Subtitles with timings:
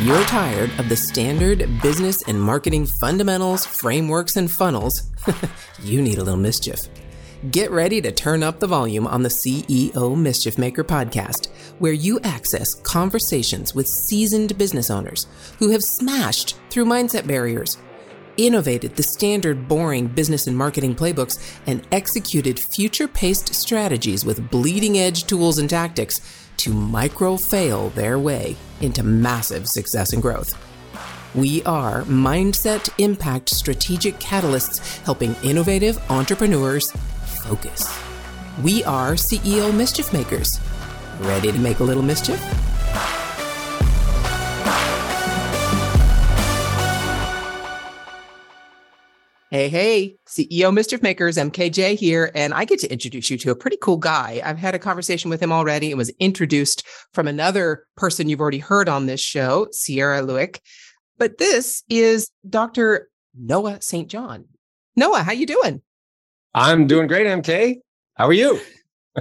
[0.00, 5.08] You're tired of the standard business and marketing fundamentals, frameworks, and funnels,
[5.82, 6.80] you need a little mischief.
[7.52, 11.46] Get ready to turn up the volume on the CEO Mischief Maker podcast,
[11.78, 15.28] where you access conversations with seasoned business owners
[15.60, 17.78] who have smashed through mindset barriers,
[18.36, 21.38] innovated the standard boring business and marketing playbooks,
[21.68, 28.18] and executed future paced strategies with bleeding edge tools and tactics to micro fail their
[28.18, 30.52] way into massive success and growth.
[31.34, 36.92] We are Mindset Impact Strategic Catalysts helping innovative entrepreneurs
[37.42, 37.88] focus.
[38.62, 40.60] We are CEO Mischief Makers.
[41.20, 42.40] Ready to make a little mischief?
[49.54, 53.54] Hey, hey, CEO Mischief Makers, MKJ here, and I get to introduce you to a
[53.54, 54.42] pretty cool guy.
[54.44, 58.58] I've had a conversation with him already and was introduced from another person you've already
[58.58, 60.60] heard on this show, Sierra Luick.
[61.18, 63.08] But this is Dr.
[63.38, 64.10] Noah St.
[64.10, 64.46] John.
[64.96, 65.82] Noah, how you doing?
[66.52, 67.76] I'm doing great, MK.
[68.14, 68.58] How are you?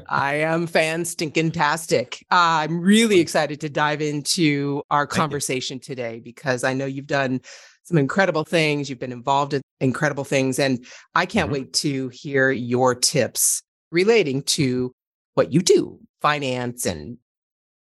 [0.09, 2.25] I am fan stinking tastic.
[2.31, 7.41] Uh, I'm really excited to dive into our conversation today because I know you've done
[7.83, 8.89] some incredible things.
[8.89, 10.59] You've been involved in incredible things.
[10.59, 11.53] And I can't mm-hmm.
[11.53, 14.93] wait to hear your tips relating to
[15.35, 17.17] what you do, finance and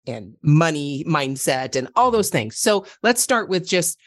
[0.05, 2.57] and money mindset and all those things.
[2.57, 3.99] So let's start with just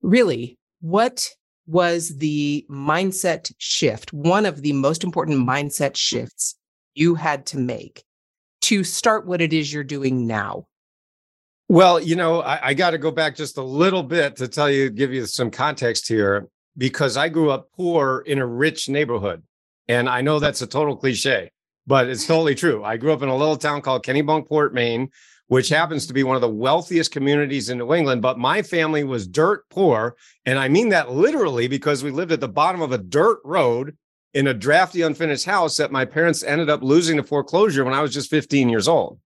[0.00, 1.28] really what
[1.66, 6.54] was the mindset shift, one of the most important mindset shifts
[6.94, 8.02] you had to make
[8.62, 10.66] to start what it is you're doing now?
[11.68, 14.70] Well, you know, I, I got to go back just a little bit to tell
[14.70, 19.42] you, give you some context here, because I grew up poor in a rich neighborhood.
[19.88, 21.50] And I know that's a total cliche,
[21.86, 22.84] but it's totally true.
[22.84, 25.10] I grew up in a little town called Kennebunkport, Maine,
[25.48, 28.22] which happens to be one of the wealthiest communities in New England.
[28.22, 30.16] But my family was dirt poor.
[30.44, 33.96] And I mean that literally because we lived at the bottom of a dirt road
[34.34, 38.02] in a drafty, unfinished house that my parents ended up losing to foreclosure when I
[38.02, 39.18] was just 15 years old.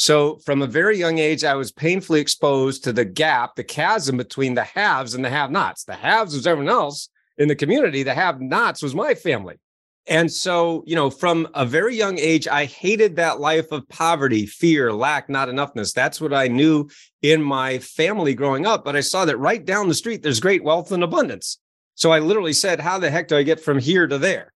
[0.00, 4.16] So from a very young age, I was painfully exposed to the gap, the chasm
[4.16, 5.84] between the haves and the have nots.
[5.84, 9.56] The haves was everyone else in the community, the have nots was my family.
[10.06, 14.46] And so, you know, from a very young age, I hated that life of poverty,
[14.46, 15.92] fear, lack, not enoughness.
[15.92, 16.88] That's what I knew
[17.20, 18.86] in my family growing up.
[18.86, 21.58] But I saw that right down the street, there's great wealth and abundance.
[21.94, 24.54] So I literally said, How the heck do I get from here to there?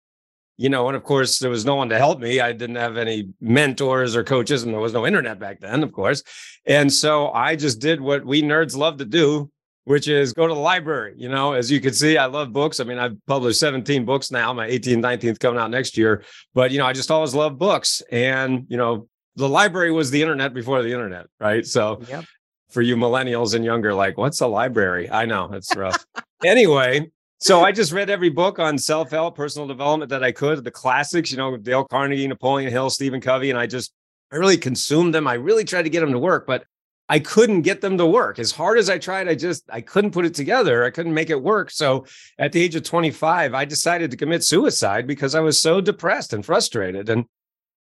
[0.57, 2.39] You know, and of course, there was no one to help me.
[2.39, 5.91] I didn't have any mentors or coaches, and there was no internet back then, of
[5.91, 6.23] course.
[6.65, 9.51] And so I just did what we nerds love to do,
[9.83, 11.13] which is go to the library.
[11.17, 12.79] You know, as you can see, I love books.
[12.79, 16.23] I mean, I've published 17 books now, my 18th, 19th coming out next year.
[16.53, 18.01] But, you know, I just always love books.
[18.11, 21.65] And, you know, the library was the internet before the internet, right?
[21.65, 22.23] So, yep.
[22.69, 25.11] for you millennials and younger, like, what's a library?
[25.11, 26.05] I know it's rough.
[26.43, 27.11] anyway,
[27.45, 30.71] so I just read every book on self help, personal development that I could, the
[30.71, 33.93] classics, you know, Dale Carnegie, Napoleon Hill, Stephen Covey, and I just
[34.31, 35.27] I really consumed them.
[35.27, 36.65] I really tried to get them to work, but
[37.07, 38.39] I couldn't get them to work.
[38.39, 40.83] As hard as I tried, I just I couldn't put it together.
[40.83, 41.69] I couldn't make it work.
[41.69, 42.07] So
[42.39, 46.33] at the age of 25, I decided to commit suicide because I was so depressed
[46.33, 47.25] and frustrated and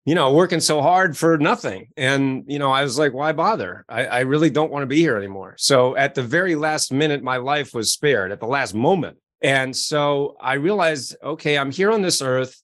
[0.04, 1.88] you know, working so hard for nothing.
[1.96, 3.84] And, you know, I was like, why bother?
[3.90, 5.56] I, I really don't want to be here anymore.
[5.58, 9.18] So at the very last minute, my life was spared at the last moment.
[9.40, 12.60] And so I realized, okay, I'm here on this earth,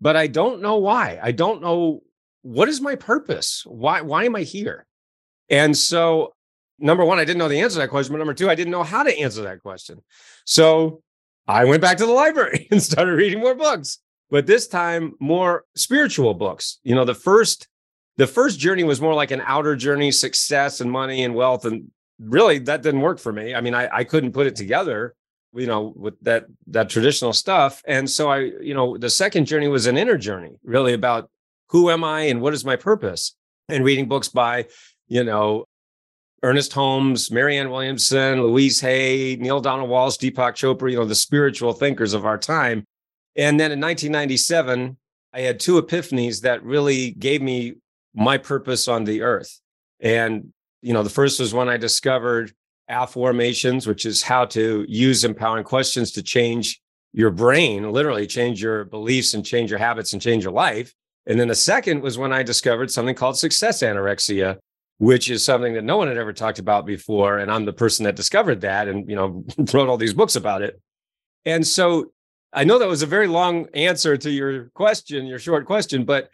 [0.00, 1.18] but I don't know why.
[1.22, 2.02] I don't know
[2.42, 3.62] what is my purpose?
[3.66, 4.86] Why, why am I here?
[5.48, 6.34] And so,
[6.78, 8.12] number one, I didn't know the answer to that question.
[8.12, 10.02] But number two, I didn't know how to answer that question.
[10.44, 11.02] So
[11.46, 13.98] I went back to the library and started reading more books,
[14.30, 16.78] but this time more spiritual books.
[16.82, 17.68] You know, the first
[18.16, 21.66] the first journey was more like an outer journey, success and money and wealth.
[21.66, 23.54] And really that didn't work for me.
[23.54, 25.14] I mean, I, I couldn't put it together
[25.56, 27.82] you know with that that traditional stuff.
[27.86, 31.30] And so i you know the second journey was an inner journey really about
[31.70, 33.34] who am i and what is my purpose?
[33.68, 34.66] And reading books by
[35.08, 35.66] you know
[36.42, 41.72] ernest holmes marianne williamson louise hay Neale donald walsch deepak chopra you know the spiritual
[41.72, 42.84] thinkers of our time.
[43.36, 44.96] And then in 1997
[45.32, 47.76] i had two epiphanies that really gave me
[48.14, 49.60] my purpose on the earth.
[50.00, 52.52] And you know the first was when i discovered
[52.90, 56.80] afformations, which is how to use empowering questions to change
[57.12, 60.92] your brain, literally change your beliefs and change your habits and change your life.
[61.26, 64.58] And then the second was when I discovered something called success anorexia,
[64.98, 67.38] which is something that no one had ever talked about before.
[67.38, 70.62] And I'm the person that discovered that and, you know, wrote all these books about
[70.62, 70.80] it.
[71.44, 72.12] And so
[72.52, 76.30] I know that was a very long answer to your question, your short question, but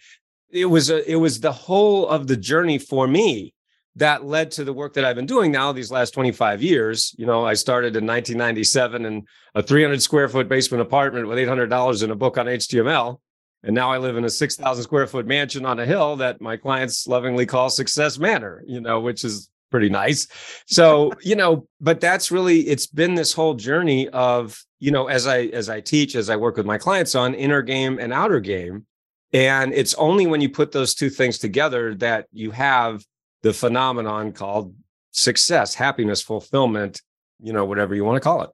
[0.51, 3.55] it was a, it was the whole of the journey for me
[3.97, 7.15] that led to the work that I've been doing now these last 25 years.
[7.19, 9.25] You know, I started in 1997 in
[9.55, 13.19] a 300 square foot basement apartment with $800 in a book on HTML.
[13.65, 16.57] And now I live in a 6,000 square foot mansion on a hill that my
[16.57, 20.27] clients lovingly call Success Manor, you know, which is pretty nice.
[20.67, 25.27] So, you know, but that's really it's been this whole journey of, you know, as
[25.27, 28.41] I as I teach, as I work with my clients on inner game and outer
[28.41, 28.87] game.
[29.33, 33.03] And it's only when you put those two things together that you have
[33.43, 34.75] the phenomenon called
[35.11, 37.03] success, happiness, fulfillment,
[37.41, 38.51] you know, whatever you want to call it.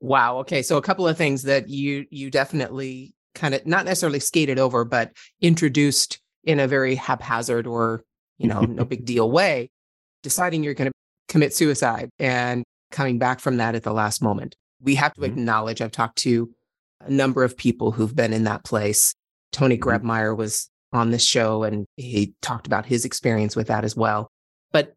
[0.00, 0.38] Wow.
[0.38, 0.62] Okay.
[0.62, 4.84] So a couple of things that you you definitely kind of not necessarily skated over,
[4.84, 8.02] but introduced in a very haphazard or,
[8.38, 9.70] you know, no big deal way,
[10.22, 10.94] deciding you're going to
[11.28, 14.56] commit suicide and coming back from that at the last moment.
[14.80, 15.32] We have to mm-hmm.
[15.32, 16.50] acknowledge, I've talked to
[17.02, 19.14] a number of people who've been in that place.
[19.52, 20.06] Tony mm-hmm.
[20.06, 24.30] Grebmeier was on this show and he talked about his experience with that as well.
[24.72, 24.94] But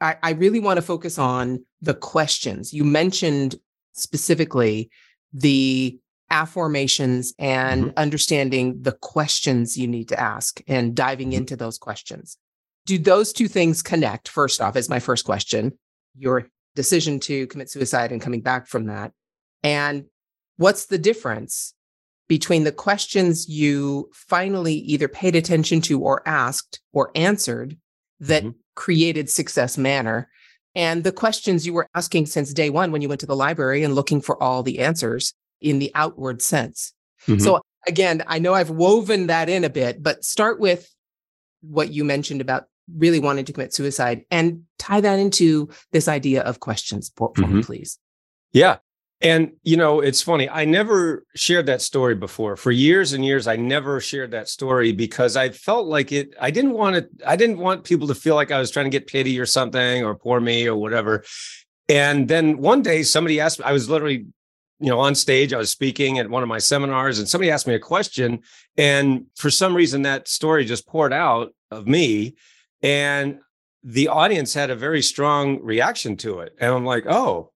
[0.00, 2.72] I, I really want to focus on the questions.
[2.72, 3.56] You mentioned
[3.92, 4.90] specifically
[5.32, 5.98] the
[6.30, 7.98] afformations and mm-hmm.
[7.98, 11.38] understanding the questions you need to ask and diving mm-hmm.
[11.38, 12.38] into those questions.
[12.86, 14.28] Do those two things connect?
[14.28, 15.78] First off, is my first question
[16.16, 19.12] your decision to commit suicide and coming back from that.
[19.62, 20.04] And
[20.56, 21.74] what's the difference
[22.28, 27.76] between the questions you finally either paid attention to or asked or answered
[28.20, 28.58] that mm-hmm.
[28.74, 30.28] created Success Manor
[30.74, 33.84] and the questions you were asking since day one when you went to the library
[33.84, 36.92] and looking for all the answers in the outward sense.
[37.26, 37.40] Mm-hmm.
[37.40, 40.90] So again, I know I've woven that in a bit, but start with
[41.62, 46.42] what you mentioned about really wanting to commit suicide and tie that into this idea
[46.42, 47.58] of questions for, for mm-hmm.
[47.58, 47.98] me, please.
[48.52, 48.78] Yeah.
[49.24, 50.50] And you know, it's funny.
[50.50, 52.56] I never shared that story before.
[52.56, 56.34] For years and years, I never shared that story because I felt like it.
[56.38, 57.08] I didn't want it.
[57.26, 60.04] I didn't want people to feel like I was trying to get pity or something
[60.04, 61.24] or poor me or whatever.
[61.88, 63.64] And then one day, somebody asked me.
[63.64, 64.26] I was literally
[64.80, 67.66] you know, on stage, I was speaking at one of my seminars and somebody asked
[67.66, 68.40] me a question.
[68.76, 72.34] And for some reason, that story just poured out of me.
[72.82, 73.38] And
[73.82, 76.54] the audience had a very strong reaction to it.
[76.58, 77.52] And I'm like, oh,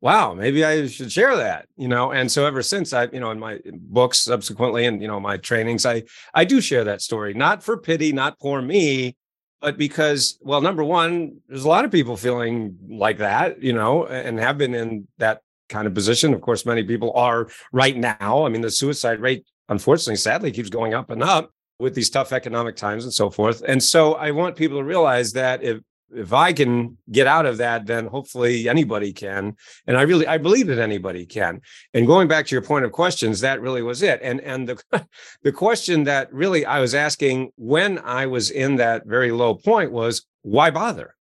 [0.00, 2.12] wow, maybe I should share that, you know.
[2.12, 5.18] And so ever since I, you know, in my eh, books subsequently and, you know,
[5.18, 6.04] my trainings, I,
[6.34, 9.16] I do share that story, not for pity, not for me,
[9.60, 14.06] but because, well, number one, there's a lot of people feeling like that, you know,
[14.06, 16.32] and have been in that kind of position.
[16.32, 18.46] Of course, many people are right now.
[18.46, 21.50] I mean, the suicide rate, unfortunately, sadly, keeps going up and up
[21.80, 23.62] with these tough economic times and so forth.
[23.66, 25.80] And so I want people to realize that if
[26.14, 29.56] if I can get out of that, then hopefully anybody can.
[29.86, 31.60] And I really I believe that anybody can.
[31.94, 34.20] And going back to your point of questions, that really was it.
[34.22, 35.06] And and the
[35.42, 39.92] the question that really I was asking when I was in that very low point
[39.92, 41.14] was why bother?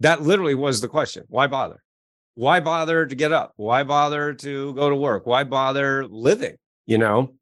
[0.00, 1.24] That literally was the question.
[1.28, 1.82] Why bother?
[2.40, 3.52] why bother to get up?
[3.56, 5.26] Why bother to go to work?
[5.26, 6.56] Why bother living?
[6.86, 7.34] You know?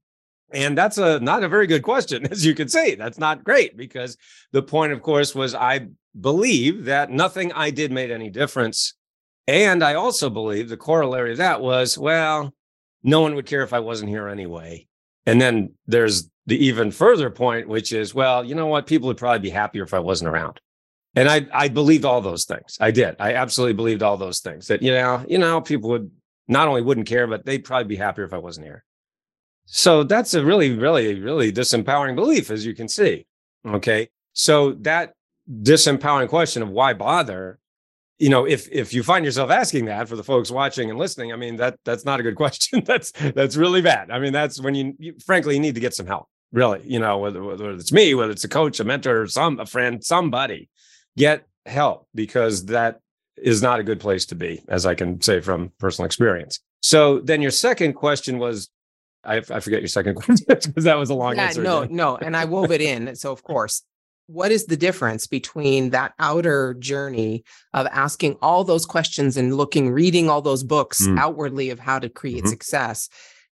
[0.51, 2.97] And that's a not a very good question, as you can see.
[2.97, 4.17] That's not great because
[4.51, 5.87] the point, of course, was I
[6.21, 8.95] believe that nothing I did made any difference.
[9.47, 12.53] And I also believe the corollary of that was, well,
[13.03, 14.87] no one would care if I wasn't here anyway.
[15.27, 18.87] And then there's the even further point, which is, well, you know what?
[18.87, 20.61] People would probably be happier if I wasn't around.
[21.15, 22.77] And I I believed all those things.
[22.81, 23.17] I did.
[23.19, 24.69] I absolutely believed all those things.
[24.69, 26.11] That you know, you know, people would
[26.47, 28.85] not only wouldn't care, but they'd probably be happier if I wasn't here.
[29.67, 33.27] So that's a really, really, really disempowering belief, as you can see.
[33.67, 34.09] Okay.
[34.33, 35.13] So that
[35.51, 37.59] disempowering question of why bother,
[38.19, 41.33] you know, if if you find yourself asking that for the folks watching and listening,
[41.33, 42.83] I mean that that's not a good question.
[42.85, 44.11] that's that's really bad.
[44.11, 46.29] I mean, that's when you, you frankly you need to get some help.
[46.51, 49.67] Really, you know, whether whether it's me, whether it's a coach, a mentor, some a
[49.67, 50.69] friend, somebody
[51.17, 53.01] get help because that
[53.37, 56.61] is not a good place to be, as I can say from personal experience.
[56.81, 58.69] So then your second question was,
[59.25, 61.63] I, I forget your second question because that was a long yeah, answer.
[61.63, 62.17] No, no.
[62.17, 63.15] And I wove it in.
[63.17, 63.83] So, of course,
[64.29, 67.43] what is the difference between that outer journey
[67.75, 71.19] of asking all those questions and looking, reading all those books mm.
[71.19, 72.51] outwardly of how to create mm-hmm.
[72.51, 73.09] success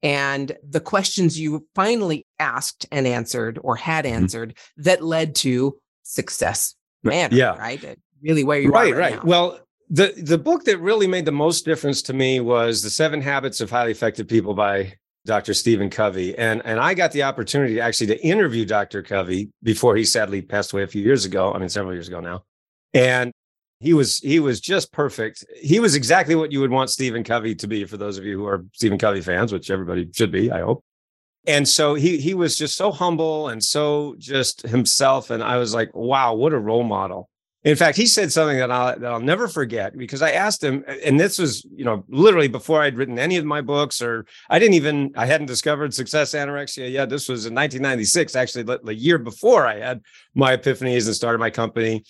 [0.02, 4.14] and the questions you finally asked and answered or had mm-hmm.
[4.14, 4.82] answered mm-hmm.
[4.82, 7.56] that led to success man, yeah.
[7.56, 7.98] right?
[8.22, 9.12] Really where you right, are right.
[9.14, 9.24] right.
[9.24, 9.60] Well,
[9.90, 13.60] the the book that really made the most difference to me was The Seven Habits
[13.60, 15.54] of Highly Effective People by Dr.
[15.54, 16.36] Stephen Covey.
[16.36, 19.02] And and I got the opportunity actually to interview Dr.
[19.02, 21.52] Covey before he sadly passed away a few years ago.
[21.52, 22.44] I mean, several years ago now.
[22.94, 23.32] And
[23.80, 25.44] he was he was just perfect.
[25.60, 28.38] He was exactly what you would want Stephen Covey to be for those of you
[28.38, 30.84] who are Stephen Covey fans, which everybody should be, I hope
[31.46, 35.74] and so he he was just so humble and so just himself and i was
[35.74, 37.28] like wow what a role model
[37.64, 40.84] In fact, he said something that I'll, that I'll never forget because I asked him,
[41.04, 44.58] and this was, you know, literally before I'd written any of my books, or I
[44.58, 47.08] didn't even, I hadn't discovered success anorexia yet.
[47.08, 50.00] This was in 1996, actually, the year before I had
[50.34, 52.02] my epiphanies and started my company,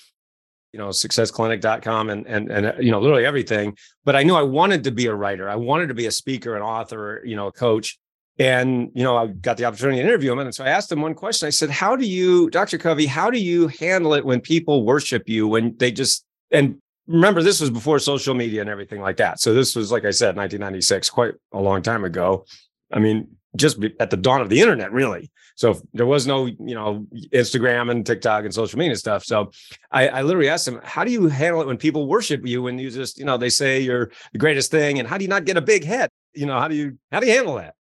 [0.73, 3.77] you know, successclinic.com and, and, and, you know, literally everything.
[4.05, 5.51] But I knew I wanted to be a writer.
[5.51, 7.99] I wanted to be a speaker, an author, you know, a coach.
[8.39, 10.39] And, you know, I got the opportunity to interview him.
[10.39, 11.47] And so I asked him one question.
[11.47, 12.79] I said, How do you, Dr.
[12.79, 17.43] Covey, how do you handle it when people worship you, when they just, and remember,
[17.43, 19.41] this was before social media and everything like that.
[19.41, 22.47] So this was, like I said, 1996, quite a long time ago.
[22.93, 25.31] I mean, just at the dawn of the internet, really.
[25.57, 29.25] So there was no, you know, Instagram and TikTok and social media stuff.
[29.25, 29.51] So
[29.91, 32.79] I, I, literally asked him, how do you handle it when people worship you when
[32.79, 35.45] you just, you know, they say you're the greatest thing, and how do you not
[35.45, 36.09] get a big head?
[36.33, 37.75] You know, how do you how do you handle that?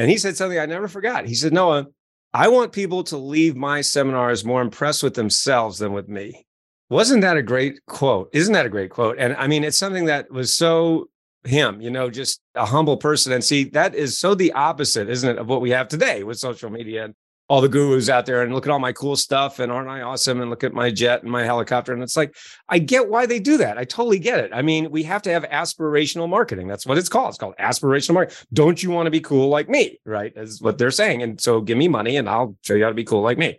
[0.00, 1.26] And he said something I never forgot.
[1.26, 1.86] He said, Noah,
[2.32, 6.46] I want people to leave my seminars more impressed with themselves than with me.
[6.88, 8.30] Wasn't that a great quote?
[8.32, 9.16] Isn't that a great quote?
[9.18, 11.10] And I mean, it's something that was so
[11.44, 13.30] him, you know, just a humble person.
[13.34, 16.38] And see, that is so the opposite, isn't it, of what we have today with
[16.38, 17.14] social media and
[17.50, 20.02] all the gurus out there and look at all my cool stuff and aren't I
[20.02, 22.36] awesome and look at my jet and my helicopter and it's like
[22.68, 23.76] I get why they do that.
[23.76, 24.52] I totally get it.
[24.54, 26.68] I mean, we have to have aspirational marketing.
[26.68, 27.30] That's what it's called.
[27.30, 28.46] It's called aspirational marketing.
[28.52, 30.32] Don't you want to be cool like me, right?
[30.36, 31.24] Is what they're saying.
[31.24, 33.58] And so give me money and I'll show you how to be cool like me.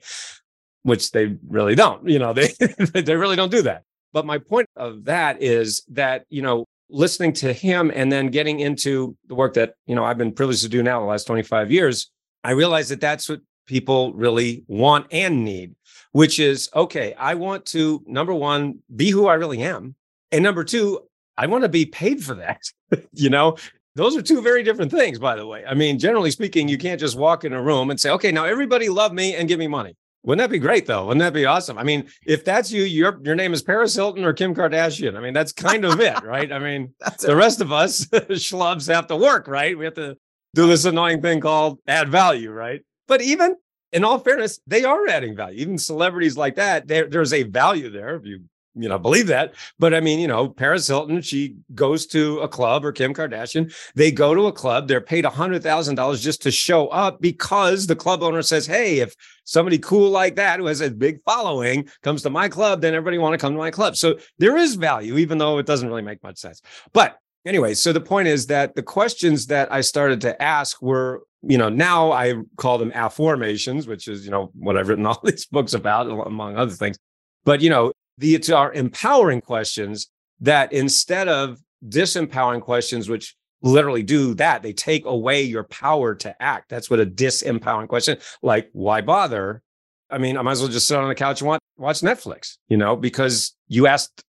[0.84, 2.08] Which they really don't.
[2.08, 2.54] You know, they
[2.94, 3.84] they really don't do that.
[4.14, 8.62] But my point of that is that, you know, listening to him and then getting
[8.62, 11.72] into the work that, you know, I've been privileged to do now the last 25
[11.72, 12.10] years,
[12.42, 15.76] I realized that that's what people really want and need,
[16.12, 19.96] which is okay, I want to, number one, be who I really am.
[20.32, 21.02] And number two,
[21.38, 22.62] I want to be paid for that.
[23.14, 23.58] you know,
[23.96, 25.66] those are two very different things, by the way.
[25.66, 28.46] I mean, generally speaking, you can't just walk in a room and say, okay, now
[28.46, 29.96] everybody love me and give me money.
[30.24, 31.08] Wouldn't that be great though?
[31.08, 31.80] Wouldn't that be awesome?
[31.80, 35.18] I mean, if that's you, your your name is Paris Hilton or Kim Kardashian.
[35.18, 36.52] I mean, that's kind of it, right?
[36.52, 39.76] I mean, the rest of us schlubs have to work, right?
[39.76, 40.16] We have to
[40.54, 42.82] do this annoying thing called add value, right?
[43.12, 43.58] But even
[43.92, 45.60] in all fairness, they are adding value.
[45.60, 49.54] Even celebrities like that, there, there's a value there if you you know believe that.
[49.78, 53.76] But I mean, you know, Paris Hilton, she goes to a club, or Kim Kardashian,
[53.96, 54.88] they go to a club.
[54.88, 58.66] They're paid a hundred thousand dollars just to show up because the club owner says,
[58.66, 59.14] "Hey, if
[59.44, 63.18] somebody cool like that who has a big following comes to my club, then everybody
[63.18, 66.02] want to come to my club." So there is value, even though it doesn't really
[66.02, 66.62] make much sense.
[66.94, 71.24] But anyway, so the point is that the questions that I started to ask were,
[71.44, 75.20] you know, now I call them afformations, which is, you know, what I've written all
[75.24, 76.98] these books about, among other things.
[77.44, 84.04] But, you know, the, it's our empowering questions that instead of disempowering questions, which literally
[84.04, 86.70] do that, they take away your power to act.
[86.70, 89.62] That's what a disempowering question, like, why bother?
[90.10, 92.58] I mean, I might as well just sit on the couch and watch, watch Netflix,
[92.68, 94.24] you know, because you asked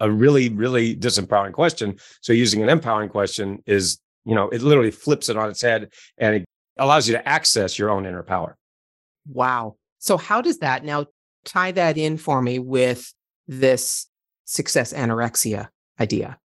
[0.00, 1.96] a really, really disempowering question.
[2.20, 5.92] So using an empowering question is, you know, it literally flips it on its head
[6.18, 6.44] and it
[6.82, 8.56] allows you to access your own inner power.
[9.28, 9.76] Wow.
[9.98, 11.06] So how does that now
[11.44, 13.12] tie that in for me with
[13.46, 14.06] this
[14.44, 15.68] success anorexia
[16.00, 16.38] idea?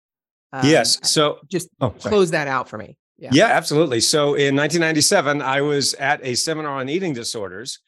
[0.52, 0.98] Um, yes.
[1.02, 2.96] So just oh, close that out for me.
[3.18, 3.30] Yeah.
[3.32, 4.00] yeah, absolutely.
[4.00, 7.80] So in 1997, I was at a seminar on eating disorders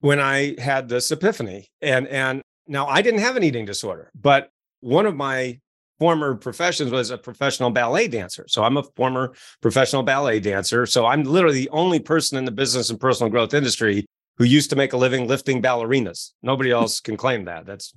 [0.00, 1.68] when I had this epiphany.
[1.80, 5.60] And and now I didn't have an eating disorder, but one of my
[6.04, 8.44] former professions was a professional ballet dancer.
[8.46, 9.32] So I'm a former
[9.62, 10.84] professional ballet dancer.
[10.84, 14.04] So I'm literally the only person in the business and personal growth industry
[14.36, 16.32] who used to make a living lifting ballerinas.
[16.42, 17.64] Nobody else can claim that.
[17.64, 17.94] That's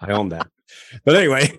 [0.00, 0.48] I own that.
[1.04, 1.52] But anyway,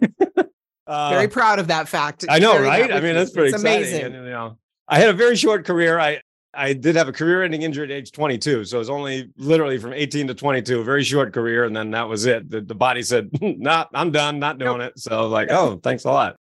[0.87, 2.25] uh, very proud of that fact.
[2.27, 2.91] I know, right?
[2.91, 3.83] I mean, that's pretty it's exciting.
[3.83, 4.15] amazing.
[4.15, 4.57] And, you know,
[4.87, 5.99] I had a very short career.
[5.99, 6.21] I
[6.53, 9.93] I did have a career-ending injury at age 22, so it was only literally from
[9.93, 12.49] 18 to 22, a very short career, and then that was it.
[12.49, 14.91] The, the body said, hmm, "Nah, I'm done, not doing nope.
[14.95, 16.35] it." So like, oh, thanks a lot.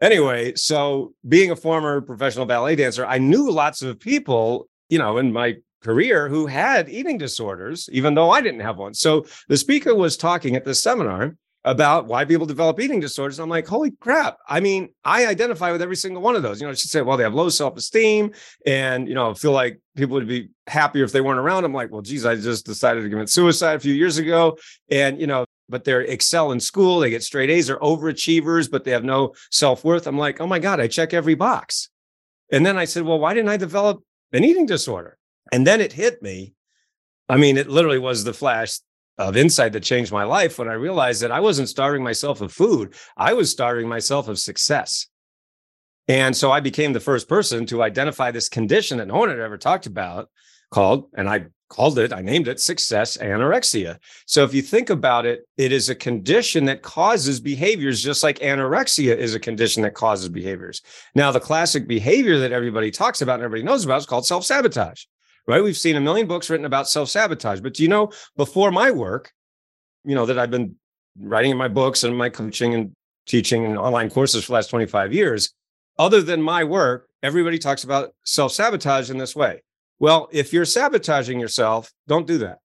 [0.00, 5.18] Anyway, so being a former professional ballet dancer, I knew lots of people, you know,
[5.18, 8.94] in my career who had eating disorders, even though I didn't have one.
[8.94, 13.38] So the speaker was talking at this seminar about why people develop eating disorders.
[13.38, 14.38] I'm like, holy crap.
[14.48, 16.60] I mean, I identify with every single one of those.
[16.60, 18.32] You know, she said, well, they have low self-esteem
[18.64, 21.64] and, you know, feel like people would be happier if they weren't around.
[21.64, 24.58] I'm like, well, geez, I just decided to commit suicide a few years ago.
[24.90, 26.98] And, you know, but they excel in school.
[26.98, 27.66] They get straight A's.
[27.66, 30.06] They're overachievers, but they have no self-worth.
[30.06, 31.90] I'm like, oh my God, I check every box.
[32.50, 34.02] And then I said, well, why didn't I develop
[34.32, 35.18] an eating disorder?
[35.52, 36.54] And then it hit me.
[37.28, 38.80] I mean, it literally was the flash
[39.20, 42.52] of insight that changed my life when I realized that I wasn't starving myself of
[42.52, 45.06] food, I was starving myself of success.
[46.08, 49.38] And so I became the first person to identify this condition that no one had
[49.38, 50.30] ever talked about,
[50.70, 53.98] called, and I called it, I named it success anorexia.
[54.26, 58.38] So if you think about it, it is a condition that causes behaviors, just like
[58.38, 60.80] anorexia is a condition that causes behaviors.
[61.14, 64.44] Now, the classic behavior that everybody talks about and everybody knows about is called self
[64.44, 65.04] sabotage,
[65.46, 65.62] right?
[65.62, 67.60] We've seen a million books written about self sabotage.
[67.60, 69.32] But do you know, before my work,
[70.04, 70.76] you know, that I've been
[71.18, 72.92] writing in my books and my coaching and
[73.26, 75.52] teaching and online courses for the last 25 years,
[75.98, 79.62] other than my work, everybody talks about self sabotage in this way.
[79.98, 82.58] Well, if you're sabotaging yourself, don't do that.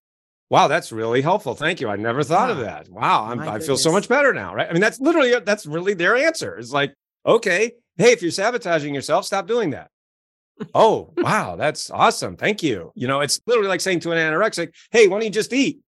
[0.50, 1.56] Wow, that's really helpful.
[1.56, 1.90] Thank you.
[1.90, 2.54] I never thought wow.
[2.54, 2.88] of that.
[2.90, 4.70] Wow, i feel so much better now, right?
[4.70, 6.58] I mean, that's literally that's really their answer.
[6.58, 6.94] It's like,
[7.26, 9.90] okay, hey, if you're sabotaging yourself, stop doing that.
[10.74, 12.38] Oh, wow, that's awesome.
[12.38, 12.92] Thank you.
[12.96, 15.80] You know, it's literally like saying to an anorexic, hey, why don't you just eat?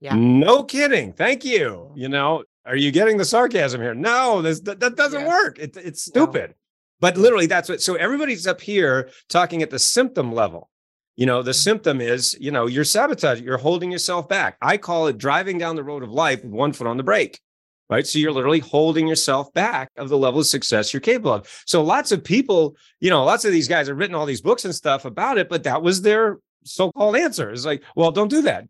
[0.00, 0.14] Yeah.
[0.16, 1.12] No kidding.
[1.12, 1.92] Thank you.
[1.94, 3.94] You know, are you getting the sarcasm here?
[3.94, 5.28] No, this that, that doesn't yeah.
[5.28, 5.58] work.
[5.58, 6.50] It, it's stupid.
[6.50, 6.56] No.
[7.00, 7.82] But literally, that's what.
[7.82, 10.70] So everybody's up here talking at the symptom level.
[11.16, 11.56] You know, the mm-hmm.
[11.56, 14.56] symptom is, you know, you're sabotaging, you're holding yourself back.
[14.60, 17.40] I call it driving down the road of life with one foot on the brake,
[17.88, 18.06] right?
[18.06, 21.62] So you're literally holding yourself back of the level of success you're capable of.
[21.66, 24.64] So lots of people, you know, lots of these guys have written all these books
[24.64, 27.50] and stuff about it, but that was their so called answer.
[27.50, 28.66] It's like, well, don't do that.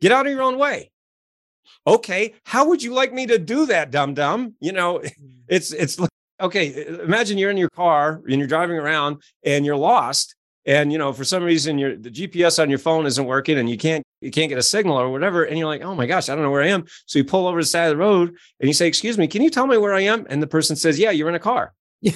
[0.00, 0.90] Get out of your own way.
[1.86, 4.54] Okay, how would you like me to do that, dum dum?
[4.60, 5.10] You know, mm.
[5.48, 5.98] it's it's
[6.40, 10.34] okay, imagine you're in your car and you're driving around and you're lost
[10.68, 13.68] and you know for some reason your the gps on your phone isn't working and
[13.68, 16.28] you can't you can't get a signal or whatever and you're like oh my gosh
[16.28, 16.84] i don't know where i am.
[17.06, 19.42] So you pull over the side of the road and you say excuse me can
[19.42, 20.26] you tell me where i am?
[20.28, 21.74] And the person says yeah you're in a car.
[22.00, 22.12] Yeah.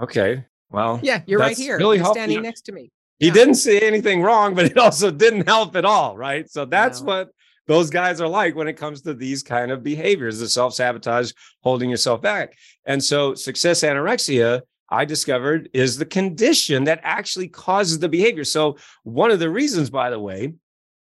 [0.00, 1.78] Okay well yeah you're right here.
[1.78, 2.90] really you're standing next to me.
[3.18, 6.50] He didn't say anything wrong but it also didn't help at all right?
[6.50, 7.06] So that's no.
[7.06, 7.28] what
[7.66, 11.32] those guys are like when it comes to these kind of behaviors, the self sabotage,
[11.62, 12.56] holding yourself back.
[12.84, 18.44] And so, success anorexia, I discovered, is the condition that actually causes the behavior.
[18.44, 20.54] So, one of the reasons, by the way,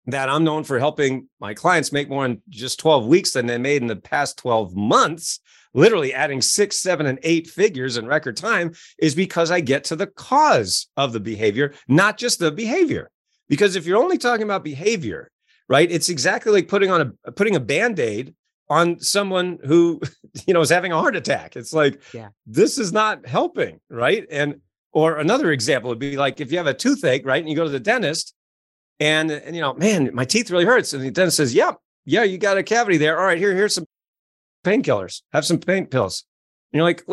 [0.07, 3.57] that I'm known for helping my clients make more in just 12 weeks than they
[3.57, 5.39] made in the past 12 months,
[5.73, 9.95] literally adding six, seven, and eight figures in record time, is because I get to
[9.95, 13.09] the cause of the behavior, not just the behavior.
[13.47, 15.29] Because if you're only talking about behavior,
[15.67, 15.89] right?
[15.91, 18.33] It's exactly like putting on a putting a band-aid
[18.69, 20.01] on someone who
[20.47, 21.55] you know is having a heart attack.
[21.55, 22.29] It's like yeah.
[22.45, 24.25] this is not helping, right?
[24.31, 24.61] And
[24.93, 27.41] or another example would be like if you have a toothache, right?
[27.41, 28.33] And you go to the dentist
[29.01, 30.93] and, uh, and you know, man, my teeth really hurts.
[30.93, 33.19] And the dentist says, Yep, yeah, you got a cavity there.
[33.19, 33.85] All right, here, here's some
[34.63, 35.21] painkillers.
[35.33, 36.23] Have some pain pills.
[36.71, 37.03] And you're like,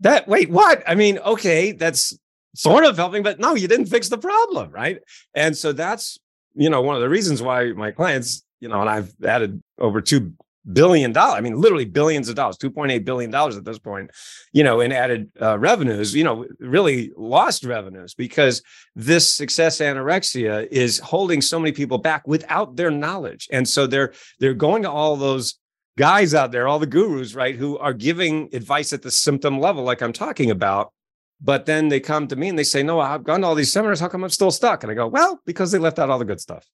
[0.00, 0.82] that wait, what?
[0.86, 2.18] I mean, okay, that's
[2.54, 4.98] sort of helping, but no, you didn't fix the problem, right?
[5.34, 6.18] And so that's
[6.56, 10.00] you know, one of the reasons why my clients, you know, and I've added over
[10.00, 10.32] two
[10.72, 11.38] billion dollars.
[11.38, 14.10] I mean, literally billions of dollars, two point eight billion dollars at this point.
[14.52, 16.14] You know, in added uh, revenues.
[16.14, 18.62] You know, really lost revenues because
[18.94, 24.12] this success anorexia is holding so many people back without their knowledge, and so they're
[24.40, 25.58] they're going to all those
[25.98, 29.82] guys out there, all the gurus, right, who are giving advice at the symptom level,
[29.82, 30.92] like I'm talking about,
[31.40, 33.72] but then they come to me and they say, No, I've gone to all these
[33.72, 34.00] seminars.
[34.00, 34.82] How come I'm still stuck?
[34.82, 36.66] And I go, Well, because they left out all the good stuff.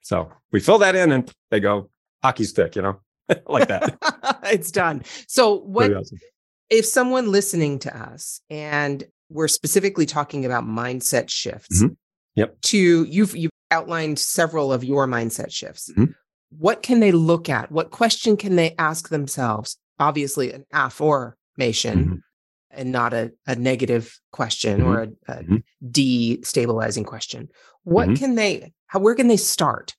[0.00, 1.90] So we fill that in and they go,
[2.22, 3.00] hockey stick, you know,
[3.46, 3.98] like that.
[4.44, 5.02] it's done.
[5.26, 6.18] So, what awesome.
[6.70, 11.82] if someone listening to us and we're specifically talking about mindset shifts?
[11.82, 11.94] Mm-hmm.
[12.36, 12.60] Yep.
[12.60, 15.90] To you've you've outlined several of your mindset shifts.
[15.90, 16.12] Mm-hmm.
[16.56, 17.70] What can they look at?
[17.70, 19.76] What question can they ask themselves?
[19.98, 21.34] Obviously, an afformation.
[22.04, 22.14] Mm-hmm
[22.70, 24.88] and not a, a negative question mm-hmm.
[24.88, 25.56] or a, a mm-hmm.
[25.90, 27.48] destabilizing question.
[27.84, 28.14] What mm-hmm.
[28.14, 29.94] can they, how, where can they start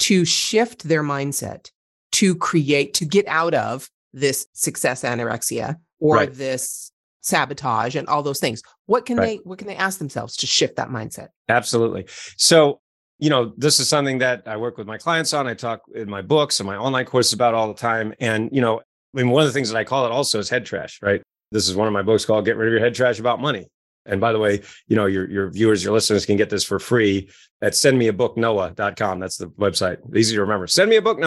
[0.00, 1.70] to shift their mindset
[2.12, 6.32] to create, to get out of this success anorexia or right.
[6.32, 8.62] this sabotage and all those things?
[8.86, 9.26] What can right.
[9.26, 11.28] they, what can they ask themselves to shift that mindset?
[11.48, 12.06] Absolutely.
[12.36, 12.80] So,
[13.18, 15.46] you know, this is something that I work with my clients on.
[15.46, 18.14] I talk in my books and my online courses about all the time.
[18.20, 18.82] And, you know, I
[19.14, 21.22] mean, one of the things that I call it also is head trash, right?
[21.52, 23.68] This is one of my books called Get Rid of Your Head Trash About Money.
[24.06, 26.78] And by the way, you know, your, your viewers, your listeners can get this for
[26.78, 29.20] free at sendmeabooknoah.com.
[29.20, 29.98] That's the website.
[30.16, 30.66] Easy to remember.
[30.66, 31.18] Send me a book,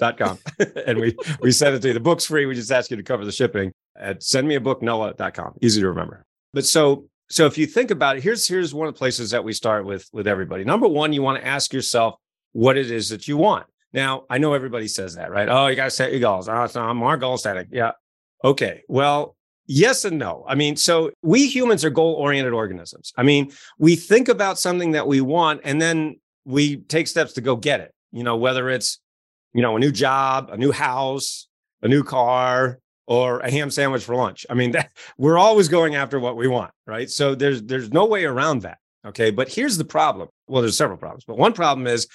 [0.00, 0.38] Noah.com.
[0.86, 1.94] and we we send it to you.
[1.94, 2.46] The book's free.
[2.46, 5.54] We just ask you to cover the shipping at sendmeabooknoah.com.
[5.60, 6.24] Easy to remember.
[6.52, 9.44] But so so if you think about it, here's here's one of the places that
[9.44, 10.64] we start with with everybody.
[10.64, 12.16] Number one, you want to ask yourself
[12.52, 13.66] what it is that you want.
[13.92, 15.48] Now, I know everybody says that, right?
[15.48, 16.48] Oh, you got to set your goals.
[16.48, 17.68] Oh, I'm more goal setting.
[17.70, 17.92] Yeah.
[18.42, 18.82] Okay.
[18.88, 20.44] Well, Yes and no.
[20.46, 23.14] I mean, so we humans are goal oriented organisms.
[23.16, 27.40] I mean, we think about something that we want and then we take steps to
[27.40, 27.94] go get it.
[28.12, 29.00] You know, whether it's,
[29.54, 31.48] you know, a new job, a new house,
[31.82, 34.44] a new car, or a ham sandwich for lunch.
[34.50, 37.08] I mean, that, we're always going after what we want, right?
[37.08, 38.78] So there's there's no way around that.
[39.06, 39.30] Okay.
[39.30, 40.28] But here's the problem.
[40.46, 42.08] Well, there's several problems, but one problem is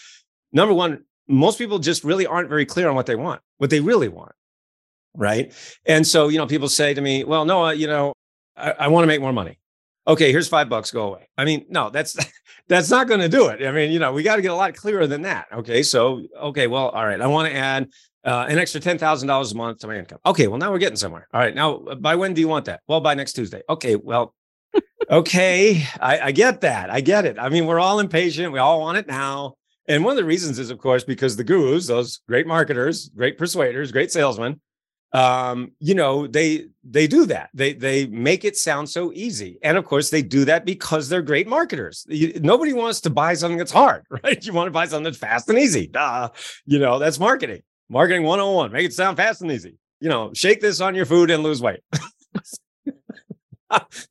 [0.51, 3.79] number one, most people just really aren't very clear on what they want, what they
[3.79, 4.31] really want.
[5.15, 5.53] Right.
[5.85, 8.13] And so, you know, people say to me, well, no, you know,
[8.55, 9.59] I, I want to make more money.
[10.09, 11.29] Okay, here's five bucks, go away.
[11.37, 12.17] I mean, no, that's
[12.67, 13.63] that's not going to do it.
[13.63, 15.45] I mean, you know, we got to get a lot clearer than that.
[15.53, 15.83] Okay.
[15.83, 17.21] So, okay, well, all right.
[17.21, 17.89] I want to add
[18.25, 20.17] uh, an extra $10,000 a month to my income.
[20.25, 20.47] Okay.
[20.47, 21.27] Well, now we're getting somewhere.
[21.31, 21.53] All right.
[21.53, 22.81] Now, uh, by when do you want that?
[22.87, 23.61] Well, by next Tuesday.
[23.69, 23.95] Okay.
[23.95, 24.33] Well,
[25.11, 25.85] okay.
[26.01, 26.89] I, I get that.
[26.89, 27.37] I get it.
[27.37, 28.51] I mean, we're all impatient.
[28.51, 29.53] We all want it now.
[29.87, 33.37] And one of the reasons is, of course, because the gurus, those great marketers, great
[33.37, 34.59] persuaders, great salesmen,
[35.11, 37.49] um, you know, they they do that.
[37.53, 41.23] They they make it sound so easy, and of course, they do that because they're
[41.23, 42.05] great marketers.
[42.07, 44.43] You, nobody wants to buy something that's hard, right?
[44.45, 45.87] You want to buy something that's fast and easy.
[45.87, 46.29] Duh.
[46.65, 47.63] You know, that's marketing.
[47.89, 48.71] Marketing 101.
[48.71, 49.77] Make it sound fast and easy.
[49.99, 51.79] You know, shake this on your food and lose weight.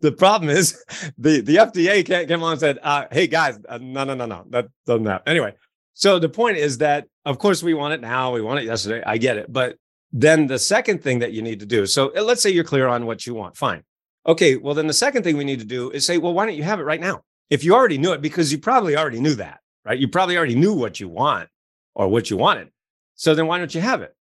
[0.01, 0.83] the problem is
[1.19, 4.45] the the FDA come along and said, uh, "Hey guys, uh, no, no, no, no,
[4.51, 5.55] that doesn't happen." Anyway,
[5.95, 9.03] so the point is that of course we want it now, we want it yesterday.
[9.07, 9.77] I get it, but
[10.13, 12.87] then the second thing that you need to do so uh, let's say you're clear
[12.89, 13.83] on what you want fine.
[14.27, 16.57] Okay well then the second thing we need to do is say well why don't
[16.57, 17.23] you have it right now?
[17.51, 19.99] If you already knew it because you probably already knew that right?
[19.99, 21.49] You probably already knew what you want
[21.95, 22.69] or what you wanted.
[23.15, 24.15] So then why don't you have it?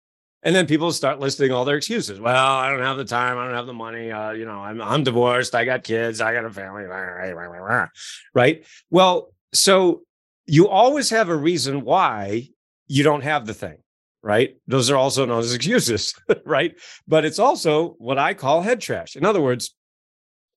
[0.42, 2.20] And then people start listing all their excuses.
[2.20, 4.80] Well i don't have the time i don't have the money uh, you know I'm,
[4.80, 6.84] I'm divorced i got kids i got a family
[8.34, 8.66] right?
[8.90, 10.02] Well so
[10.46, 12.48] you always have a reason why
[12.86, 13.78] you don't have the thing
[14.24, 14.56] right?
[14.66, 16.14] Those are also known as excuses,
[16.46, 16.74] right?
[17.06, 19.16] But it's also what I call head trash.
[19.16, 19.74] In other words,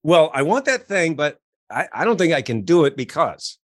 [0.03, 1.37] well, I want that thing, but
[1.69, 3.59] I, I don't think I can do it because,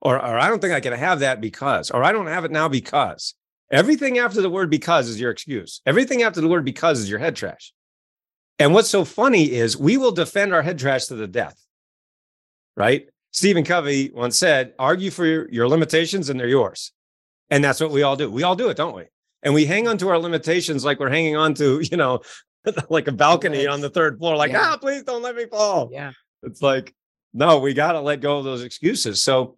[0.00, 2.52] or, or I don't think I can have that because, or I don't have it
[2.52, 3.34] now because.
[3.72, 5.80] Everything after the word because is your excuse.
[5.86, 7.72] Everything after the word because is your head trash.
[8.60, 11.60] And what's so funny is we will defend our head trash to the death,
[12.76, 13.08] right?
[13.32, 16.92] Stephen Covey once said, argue for your, your limitations and they're yours.
[17.50, 18.30] And that's what we all do.
[18.30, 19.04] We all do it, don't we?
[19.42, 22.20] And we hang on to our limitations like we're hanging on to, you know,
[22.88, 24.72] like a balcony on the third floor, like, yeah.
[24.72, 25.90] ah, please don't let me fall.
[25.92, 26.12] Yeah.
[26.42, 26.94] It's like,
[27.32, 29.22] no, we got to let go of those excuses.
[29.22, 29.56] So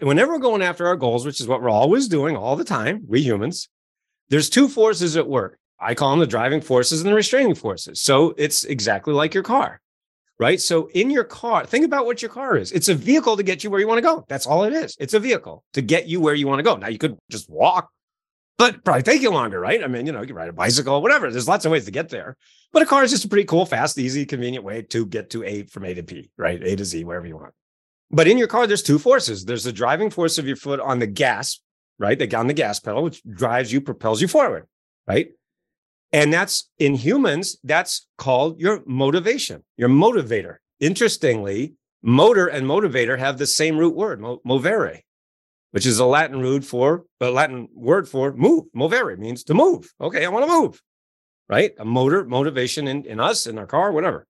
[0.00, 3.04] whenever we're going after our goals, which is what we're always doing all the time,
[3.06, 3.68] we humans,
[4.28, 5.58] there's two forces at work.
[5.78, 8.00] I call them the driving forces and the restraining forces.
[8.00, 9.81] So it's exactly like your car
[10.42, 10.60] right?
[10.60, 12.72] So in your car, think about what your car is.
[12.72, 14.24] It's a vehicle to get you where you want to go.
[14.28, 14.96] That's all it is.
[14.98, 16.76] It's a vehicle to get you where you want to go.
[16.76, 17.88] Now you could just walk,
[18.58, 19.82] but probably take you longer, right?
[19.82, 21.30] I mean, you know, you can ride a bicycle, whatever.
[21.30, 22.36] There's lots of ways to get there.
[22.72, 25.44] But a car is just a pretty cool, fast, easy, convenient way to get to
[25.44, 26.60] A from A to P, right?
[26.60, 27.54] A to Z, wherever you want.
[28.10, 29.44] But in your car, there's two forces.
[29.44, 31.60] There's the driving force of your foot on the gas,
[31.98, 32.18] right?
[32.18, 34.66] The on the gas pedal, which drives you, propels you forward,
[35.06, 35.28] right?
[36.12, 40.56] And that's in humans, that's called your motivation, your motivator.
[40.78, 45.00] Interestingly, motor and motivator have the same root word, movere,
[45.70, 48.64] which is a Latin root for a Latin word for move.
[48.76, 49.90] Movere means to move.
[50.00, 50.82] Okay, I want to move,
[51.48, 51.72] right?
[51.78, 54.26] A motor, motivation in, in us, in our car, whatever.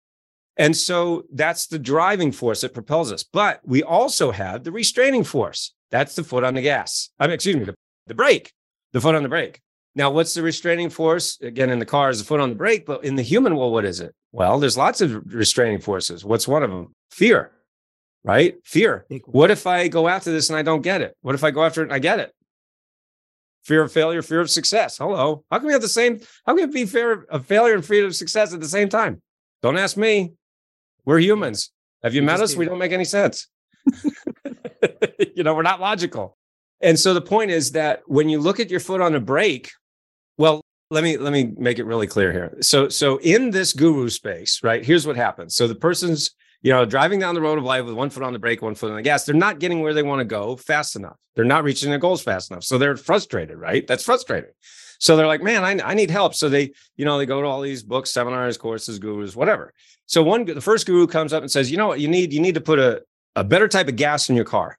[0.57, 3.25] And so that's the driving force that propels us.
[3.25, 5.75] But we also have the restraining force.
[5.91, 7.11] That's the foot on the gas.
[7.19, 7.75] I mean, excuse me, the,
[8.07, 8.53] the brake,
[8.93, 9.61] the foot on the brake.
[9.95, 11.39] Now, what's the restraining force?
[11.41, 13.73] Again, in the car is the foot on the brake, but in the human, world,
[13.73, 14.15] what is it?
[14.33, 16.25] Well, there's lots of restraining forces.
[16.25, 16.95] What's one of them?
[17.11, 17.53] Fear,
[18.25, 18.55] right?
[18.65, 19.07] Fear.
[19.27, 21.17] What if I go after this and I don't get it?
[21.21, 22.33] What if I go after it and I get it?
[23.65, 24.97] Fear of failure, fear of success.
[24.97, 25.45] Hello.
[25.51, 26.21] How can we have the same?
[26.47, 29.21] How can it be fear of failure and fear of success at the same time?
[29.63, 30.33] Don't ask me.
[31.05, 31.71] We're humans.
[32.03, 32.57] Have you met us?
[32.57, 33.49] We don't make any sense.
[35.35, 36.37] you know, we're not logical.
[36.81, 39.71] And so the point is that when you look at your foot on a brake,
[40.93, 42.57] let me let me make it really clear here.
[42.61, 44.85] So so in this guru space, right?
[44.85, 45.57] Here's what happens.
[45.57, 48.33] So the person's you know driving down the road of life with one foot on
[48.33, 49.25] the brake, one foot on the gas.
[49.25, 51.17] They're not getting where they want to go fast enough.
[51.35, 52.63] They're not reaching their goals fast enough.
[52.65, 53.87] So they're frustrated, right?
[53.87, 54.51] That's frustrating.
[54.99, 56.35] So they're like, man, I, I need help.
[56.35, 59.73] So they, you know, they go to all these books, seminars, courses, gurus, whatever.
[60.07, 62.39] So one, the first guru comes up and says, you know what, you need, you
[62.41, 63.03] need to put a,
[63.35, 64.79] a better type of gas in your car.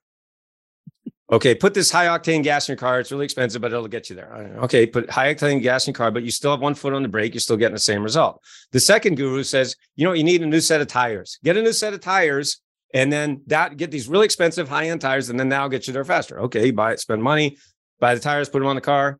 [1.32, 3.00] Okay, put this high octane gas in your car.
[3.00, 4.56] It's really expensive, but it'll get you there.
[4.64, 7.02] Okay, put high octane gas in your car, but you still have one foot on
[7.02, 7.32] the brake.
[7.32, 8.42] You're still getting the same result.
[8.72, 11.38] The second guru says, you know, you need a new set of tires.
[11.42, 12.60] Get a new set of tires,
[12.92, 15.94] and then that get these really expensive high end tires, and then that'll get you
[15.94, 16.40] there faster.
[16.40, 17.56] Okay, buy it, spend money,
[18.00, 19.18] buy the tires, put them on the car.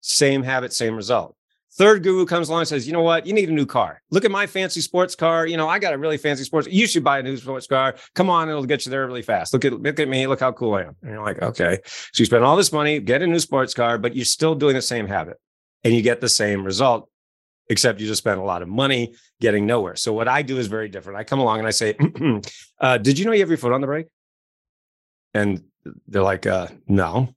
[0.00, 1.36] Same habit, same result.
[1.76, 3.26] Third guru comes along and says, you know what?
[3.26, 4.00] You need a new car.
[4.12, 5.44] Look at my fancy sports car.
[5.44, 6.68] You know, I got a really fancy sports.
[6.70, 7.96] You should buy a new sports car.
[8.14, 9.52] Come on, it'll get you there really fast.
[9.52, 10.28] Look at look at me.
[10.28, 10.96] Look how cool I am.
[11.02, 11.80] And you're like, okay.
[11.84, 14.76] So you spend all this money, get a new sports car, but you're still doing
[14.76, 15.40] the same habit,
[15.82, 17.10] and you get the same result,
[17.68, 19.96] except you just spend a lot of money getting nowhere.
[19.96, 21.18] So what I do is very different.
[21.18, 21.96] I come along and I say,
[22.80, 24.06] uh, did you know you have your foot on the brake?
[25.34, 25.64] And
[26.06, 27.34] they're like, uh, no.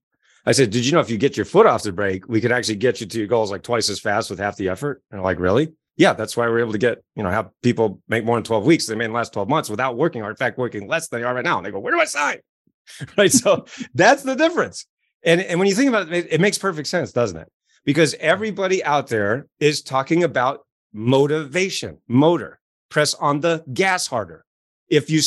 [0.48, 2.54] I said, did you know if you get your foot off the brake, we could
[2.54, 5.04] actually get you to your goals like twice as fast with half the effort?
[5.12, 5.74] And like, really?
[5.98, 8.66] Yeah, that's why we're able to get, you know, have people make more than 12
[8.66, 10.88] weeks than they made in the last 12 months without working or in fact working
[10.88, 11.58] less than they are right now.
[11.58, 12.38] And they go, where do I sign?
[13.18, 13.30] right.
[13.30, 14.86] So that's the difference.
[15.22, 17.52] And, and when you think about it, it makes perfect sense, doesn't it?
[17.84, 20.62] Because everybody out there is talking about
[20.94, 24.46] motivation, motor, press on the gas harder.
[24.90, 25.22] If you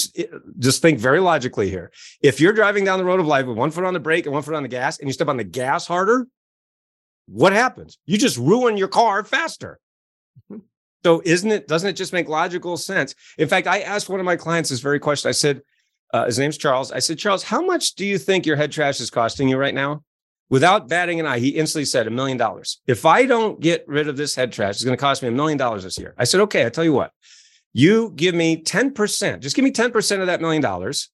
[0.58, 1.90] just think very logically here,
[2.22, 4.32] if you're driving down the road of life with one foot on the brake and
[4.32, 6.26] one foot on the gas, and you step on the gas harder,
[7.26, 7.98] what happens?
[8.06, 9.78] You just ruin your car faster.
[10.50, 10.62] Mm-hmm.
[11.04, 11.68] So isn't it?
[11.68, 13.14] Doesn't it just make logical sense?
[13.38, 15.28] In fact, I asked one of my clients this very question.
[15.28, 15.62] I said,
[16.12, 16.90] uh, his name's Charles.
[16.90, 19.74] I said, Charles, how much do you think your head trash is costing you right
[19.74, 20.02] now?
[20.48, 22.80] Without batting an eye, he instantly said a million dollars.
[22.88, 25.32] If I don't get rid of this head trash, it's going to cost me a
[25.32, 26.12] million dollars this year.
[26.18, 27.12] I said, okay, I tell you what,
[27.72, 31.10] you give me 10%, just give me 10% of that million dollars,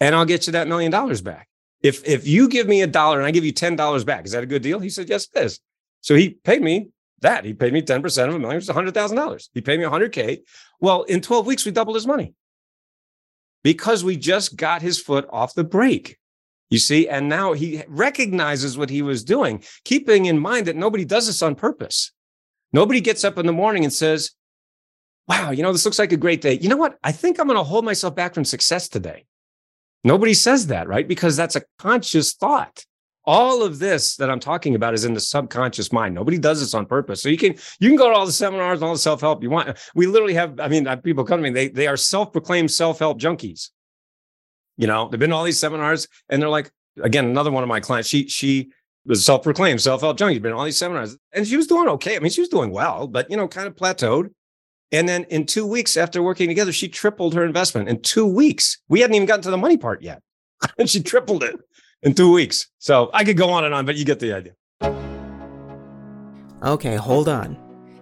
[0.00, 1.48] and I'll get you that million dollars back.
[1.82, 4.42] If if you give me a dollar and I give you $10 back, is that
[4.42, 4.78] a good deal?
[4.78, 5.60] He said, yes, it is.
[6.00, 6.88] So he paid me
[7.20, 7.44] that.
[7.44, 9.48] He paid me 10% of a million, which is $100,000.
[9.52, 10.40] He paid me 100K.
[10.80, 12.34] Well, in 12 weeks, we doubled his money
[13.62, 16.18] because we just got his foot off the brake.
[16.70, 21.04] You see, and now he recognizes what he was doing, keeping in mind that nobody
[21.04, 22.12] does this on purpose.
[22.72, 24.30] Nobody gets up in the morning and says,
[25.28, 26.58] Wow, you know, this looks like a great day.
[26.60, 26.98] You know what?
[27.02, 29.24] I think I'm going to hold myself back from success today.
[30.04, 31.06] Nobody says that, right?
[31.06, 32.84] Because that's a conscious thought.
[33.24, 36.12] All of this that I'm talking about is in the subconscious mind.
[36.12, 37.22] Nobody does this on purpose.
[37.22, 39.44] So you can you can go to all the seminars and all the self help
[39.44, 39.78] you want.
[39.94, 40.58] We literally have.
[40.58, 41.50] I mean, uh, people come to me.
[41.50, 43.68] They they are self proclaimed self help junkies.
[44.76, 47.68] You know, they've been to all these seminars, and they're like, again, another one of
[47.68, 48.08] my clients.
[48.08, 48.70] She she
[49.06, 50.40] was self proclaimed self help junkie.
[50.40, 52.16] Been to all these seminars, and she was doing okay.
[52.16, 54.30] I mean, she was doing well, but you know, kind of plateaued.
[54.92, 58.78] And then in two weeks after working together, she tripled her investment in two weeks.
[58.88, 60.22] We hadn't even gotten to the money part yet.
[60.78, 61.56] and she tripled it
[62.02, 62.68] in two weeks.
[62.78, 64.52] So I could go on and on, but you get the idea.
[66.62, 67.56] Okay, hold on.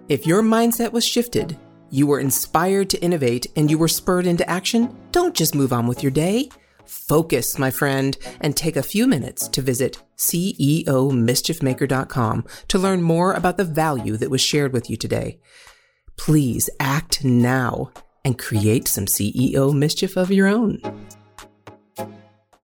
[0.07, 1.57] If your mindset was shifted,
[1.89, 5.87] you were inspired to innovate, and you were spurred into action, don't just move on
[5.87, 6.49] with your day.
[6.85, 13.57] Focus, my friend, and take a few minutes to visit CEOmischiefmaker.com to learn more about
[13.57, 15.39] the value that was shared with you today.
[16.25, 17.89] Please act now
[18.23, 20.79] and create some CEO mischief of your own.